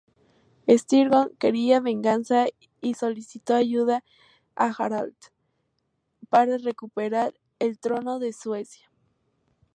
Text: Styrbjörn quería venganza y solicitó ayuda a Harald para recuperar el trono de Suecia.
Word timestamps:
Styrbjörn 0.67 1.35
quería 1.37 1.79
venganza 1.79 2.47
y 2.81 2.95
solicitó 2.95 3.53
ayuda 3.53 4.03
a 4.55 4.71
Harald 4.71 5.13
para 6.27 6.57
recuperar 6.57 7.35
el 7.59 7.77
trono 7.77 8.17
de 8.17 8.33
Suecia. 8.33 8.89